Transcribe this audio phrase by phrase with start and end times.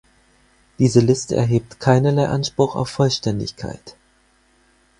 [0.79, 3.95] Diese Liste erhebt keinerlei Anspruch auf Vollständigkeit.